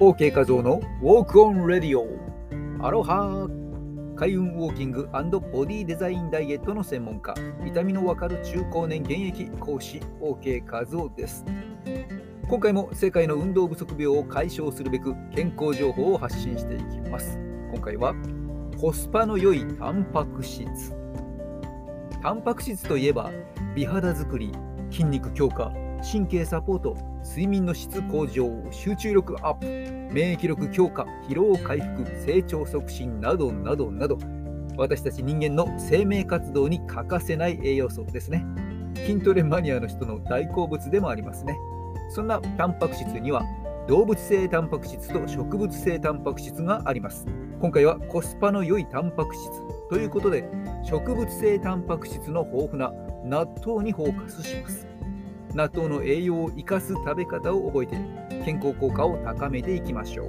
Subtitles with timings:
[0.00, 0.80] OK 画像の？
[1.02, 2.06] ウォークオンレディオ
[2.86, 3.48] アロハ。
[4.14, 5.08] 開運ウォーキング
[5.52, 7.34] ボディデザインダイエットの専門家。
[7.66, 10.00] 痛みのわかる中高年現役講師。
[10.20, 11.44] OK 画像です。
[12.48, 17.36] 今回も世界の運動不足病を解消するべく健康情報を発信していきます。
[17.72, 18.14] 今回は
[18.80, 20.94] コスパの良いタンパク質。
[22.22, 23.32] タンパク質といえば
[23.74, 24.52] 美肌作り
[24.92, 25.72] 筋肉強化。
[26.02, 29.66] 神経サポート睡眠の質向上集中力アップ
[30.12, 34.18] 免疫力強化疲労回復成長促進などなどなど
[34.76, 38.46] 私たち人間の生命活動に欠かせない栄養素ですね。
[38.94, 41.58] 筋トレマニアの人の大好物でもありますね。
[42.10, 43.42] そんなタンパク質には
[43.88, 47.26] 動物性タンパク質と植物性タンパク質があります。
[47.60, 49.50] 今回はコスパの良いタンパク質
[49.90, 50.48] ということで
[50.84, 52.92] 植物性タンパク質の豊富な
[53.24, 54.86] 納豆にフォーカスします。
[55.54, 57.96] 納豆の栄養を生かす食べ方を覚えて
[58.44, 60.28] 健康効果を高めていきましょう。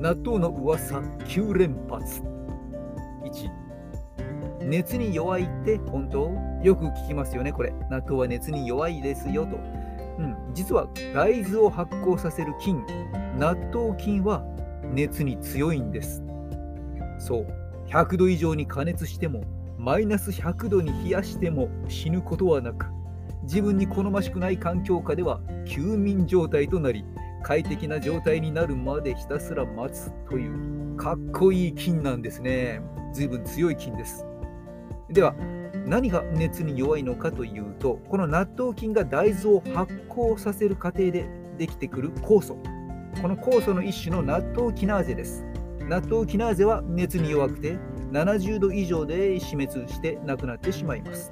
[0.00, 2.22] 納豆の噂9連発。
[3.24, 3.64] 1
[4.62, 6.30] 熱に弱いって本当？
[6.62, 7.72] よく聞きますよねこれ。
[7.90, 9.56] 納豆は熱に弱いですよと、
[10.18, 12.82] うん、実は大豆を発酵させる菌
[13.38, 14.42] 納豆菌は
[14.92, 16.22] 熱に強いんです。
[17.18, 17.46] そう。
[17.88, 19.42] 100度以上に加熱しても
[19.76, 22.86] マイナス100度に冷やしても死ぬことはなく
[23.44, 27.04] 自分に好ましくない環境下では休眠状態となり
[27.42, 32.80] 快適な状態になるまでひたすら待つというかっこいい菌なんですね。
[33.12, 34.24] 随分強い菌です。
[35.10, 35.34] では
[35.86, 41.28] 何が熱に弱いのかというとこの納豆菌が大豆を発酵させる過程で
[41.58, 42.56] できてくる酵素。
[43.20, 45.44] この酵素の一種の納豆キナーゼです。
[45.80, 47.76] 納豆キナーゼは熱に弱くて
[48.10, 51.30] 70度以上で死滅してなくなってしまいます。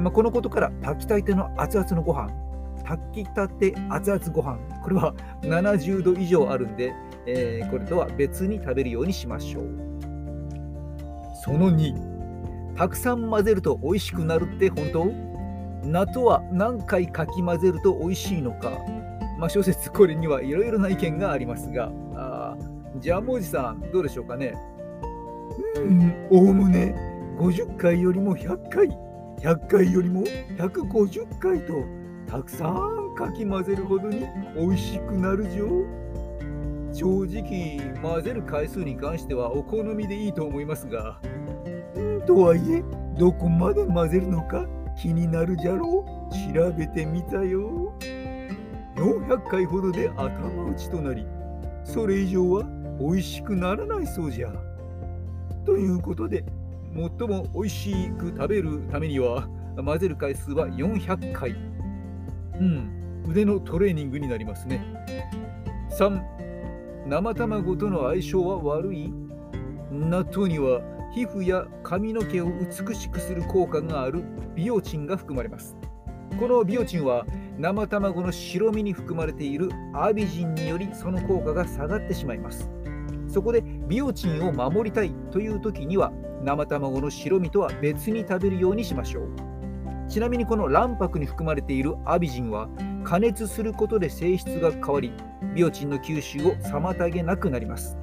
[0.00, 2.30] まあ、このことから炊きたての熱々のご飯。
[2.84, 4.58] 炊きたて熱々ご飯。
[4.82, 6.92] これは70度以上あるんで、
[7.26, 9.64] えー、これとは別に食べるようにしましょう。
[11.44, 15.06] その2たくさん混ぜると美味しくなるって本当？
[15.88, 18.72] 納豆は何回かき混ぜると美味しいのか、
[19.38, 21.90] まあ、諸説これにはいろいろな意見がありますが。
[22.14, 22.56] あ
[22.98, 24.54] ジャムおじさんどうでしょうかね？
[25.76, 26.94] うんおおむね。
[27.38, 28.88] 50回よりも100回。
[29.40, 30.22] 100回よりも
[30.58, 31.74] 150回と
[32.26, 34.26] たくさんかき混ぜるほどに
[34.56, 35.84] 美味しくなるじょ
[36.92, 41.20] 正直混ぜる回数に関してはお好みでいいと思いますが。
[41.98, 42.82] んとはいえ
[43.18, 44.66] どこまで混ぜるのか
[45.00, 46.54] 気になるじゃろう。
[46.54, 47.92] 調べてみたよ。
[48.96, 51.26] 400回ほどで頭打ちとなり
[51.84, 52.64] それ以上は
[52.98, 54.50] 美味しくならないそうじゃ。
[55.66, 56.44] ということで
[56.96, 59.46] 最も美味しく食べるためには
[59.76, 61.50] 混ぜる回数は400回。
[62.58, 64.82] うん、腕のトレーニングになりますね。
[65.98, 69.12] 3、生卵との相性は悪い？
[69.92, 70.80] 納豆には
[71.14, 74.24] 皮膚や髪の毛を美しくする効果がある
[74.54, 75.76] ビオチンが含まれます。
[76.40, 77.26] このビオチンは
[77.58, 82.70] 生卵の白身に含まれているアビジンによりその効果が下がってしまいます。
[83.28, 86.12] そこでビオチンを守りたいという時には
[86.42, 89.28] 生卵の白身とは別に食べるようにしましょう。
[90.08, 92.68] ちなみにこの卵白に含まれているアビジンは
[93.02, 95.12] 加熱することで性質が変わり
[95.54, 97.96] ビオチンの吸収を妨げなくなります。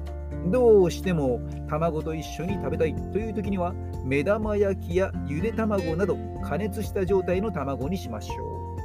[0.52, 1.40] どうしても
[1.70, 3.72] 卵と一緒に食べたいという時には
[4.04, 8.76] 目玉焼きやゆで卵など加熱した状態の卵にしましょ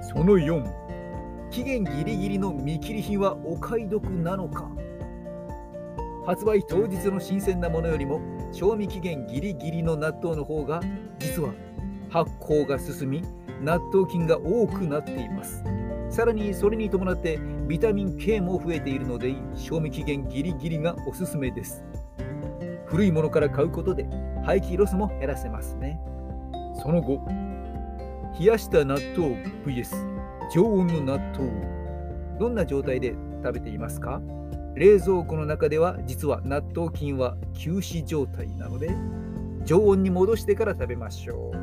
[0.00, 0.04] う。
[0.04, 0.64] その4
[1.50, 4.70] 期限ギリギリの見切り品はお買い得なのか？
[6.28, 8.20] 発売当日の新鮮なものよりも
[8.52, 10.82] 賞味期限ギリギリの納豆の方が
[11.18, 11.54] 実は
[12.10, 13.22] 発酵が進み
[13.62, 15.64] 納豆菌が多くなっています。
[16.10, 21.82] さらにそれに伴ってビタミン K も増えているので賞味期限ギリギリがおすすめです。
[22.84, 24.06] 古いものから買うことで
[24.44, 25.98] 廃棄ロスも減らせますね。
[26.82, 27.22] その後
[28.38, 29.94] 冷やした納豆 VS
[30.52, 31.50] 常温の納豆
[32.38, 34.20] どんな状態で食べていますか？
[34.76, 38.90] 冷蔵庫の中では実は納豆菌は休止状態なので
[39.64, 41.58] 常温に戻してから食べましょう。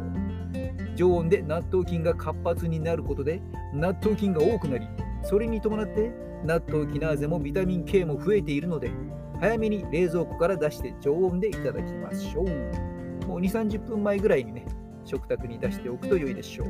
[0.95, 3.41] 常温で納豆菌が活発になることで
[3.73, 4.87] 納豆菌が多くなり
[5.23, 6.11] それに伴って
[6.45, 8.91] 納豆キナーゼもビタミン K も増えているので
[9.39, 13.27] 早めに冷蔵庫から出して常温でいただきましょう。
[13.27, 14.65] もう2 3 0分前ぐらいにね
[15.03, 16.67] 食卓に出しておくと良いでしょう。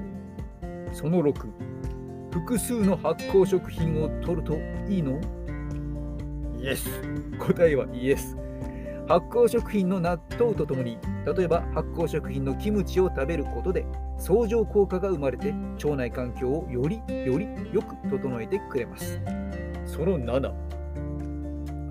[0.91, 1.33] その6
[2.31, 4.57] 複数の発酵食品を取ると
[4.89, 5.19] いいの？
[6.65, 6.89] イエス
[7.37, 8.35] 答えはイエス。
[9.07, 10.97] 発酵食品の納豆とともに
[11.37, 13.85] 例えば発酵食品のキムチを食べることで
[14.17, 15.53] 相乗効果が生まれて
[15.83, 19.21] 腸内環境をよりよりよく整えてくれます。
[19.85, 20.51] その7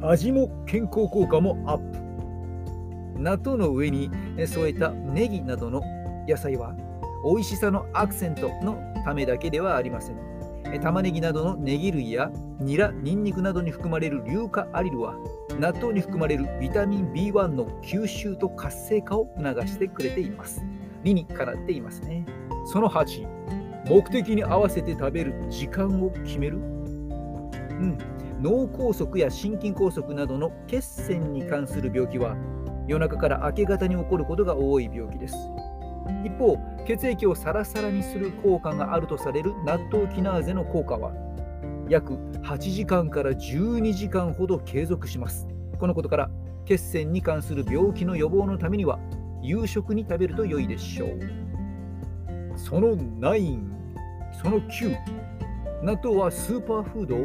[0.09, 3.21] 味も健康効果もアップ。
[3.21, 4.11] 納豆の上に
[4.45, 5.83] 添えたネギなどの
[6.29, 6.75] 野菜は
[7.25, 10.34] 美味しさのアクセントのためだけではありません。
[10.79, 12.31] 玉ねぎなどのネギ類や
[12.61, 15.15] ニラ、ニンニクなどに含まれる硫化アリルは
[15.59, 20.63] 納豆に含まれるビタミン B1 の吸収と活性化を促してくれています。
[21.03, 22.27] 理にかなっていますね。
[22.67, 23.27] その8
[23.89, 26.57] 目的に合わせて食べる時間を決める。
[26.57, 27.99] うん。
[28.41, 32.37] 脳梗塞や心筋梗塞などの血栓に関する病気は
[32.87, 35.37] 夜中から明け方に起こることが多い病気です。
[36.25, 41.13] 一方、血液をサラサラにする効果があるとされる納豆キナーゼの効果は
[41.89, 45.47] 約8時間から12時間ほど継続します。
[45.79, 46.31] このことから
[46.65, 48.99] 血栓に関する病気の予防のためには
[49.43, 51.19] 夕食に食べると良いでしょう。
[52.57, 53.59] その9、
[54.43, 54.97] その9、
[55.83, 57.17] 納豆はスーパーフード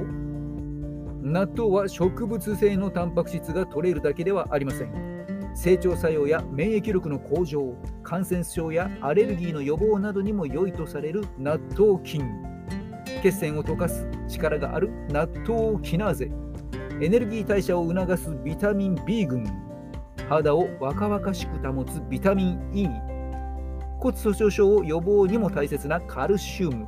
[1.22, 5.09] 納豆は植物性のタンパク質が取れるだけではありません。
[5.62, 12.24] 成長作用や免疫力の向上、感染症やアレルギーの予防などにも良いとされる納豆菌。
[13.22, 16.32] 血栓を溶かす力がある納豆キナーゼ。
[17.02, 19.44] エネルギー代謝を促すビタミン B 群。
[20.30, 22.88] 肌を若々しく保つビタミン E。
[24.00, 26.88] 骨粗しょう症を予防にも大切なカルシウム。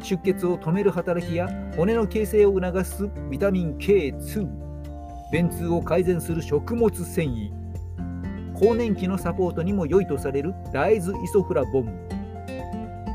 [0.00, 1.46] 出血を止める働きや
[1.76, 4.48] 骨の形成を促すビタミン K2。
[5.30, 7.61] 便通を改善する食物繊維。
[8.62, 12.08] 更年期のサポートにも良いとされる大豆イソフラボン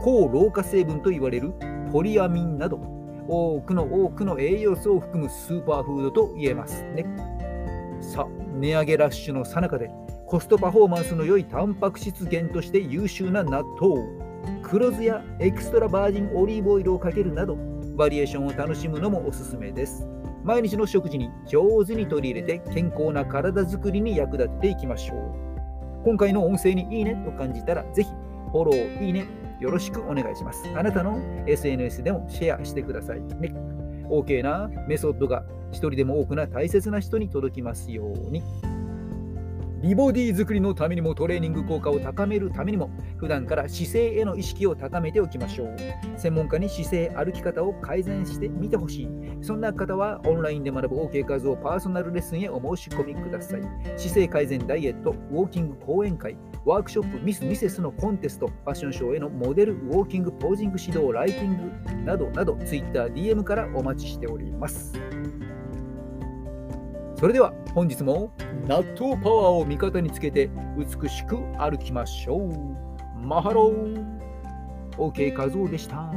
[0.04, 1.54] 抗老化成分と言われる
[1.90, 2.80] ポリアミンなど。
[3.30, 6.84] 多くの多くの栄養素を含むスーパーフードと言えます。
[6.94, 7.06] ね。
[8.02, 8.28] さあ
[8.60, 9.90] 値上げラッシュの最中で
[10.26, 14.04] コストパフォーマンスの良いタンパク質源として優秀な納豆。
[14.64, 17.58] 黒酢やエクストラバージンオリーブオイルをかけるなど
[17.98, 20.08] バリエーションを楽しむのもおすすめです。
[20.48, 26.04] 毎日の食事に上手に取り入れて健康な体づくりに役立てていきましょう。
[26.06, 28.10] 今回の音声にいいねと感じたら、ぜひ
[28.54, 29.28] フォロー、いいね、
[29.60, 30.64] よろしくお願いします。
[30.74, 33.54] あなたの SNS でもシェアしてくださいね。
[34.10, 38.42] OK なメソッドが一人でも多くな大切な人に届きますように。
[39.80, 45.78] 美ボディ作りのためにもトレーニング効果を高めるためにも普段から姿勢への意識を高めておきましょう。
[46.18, 49.10] 専門家に姿勢歩き方を改善してみてほしい。
[49.42, 53.62] そんな方はオンラインで学ぶ OK 画像パーソナルレッスンへお申し込みください。
[53.98, 56.36] 姿勢改善ダイエットウォーキング講演会
[56.66, 64.94] ワークショップミス・ミセスのコンテストファッションショーへのモデルウォーキングポージング指導ライティングなどなど Twitter、DM からお待ちしております。
[67.18, 68.32] それでは本日も
[68.68, 73.18] 納豆パワーを味方につけて美しく歩きましょう。
[73.20, 74.06] マハロー
[74.98, 76.12] OK 画像でした。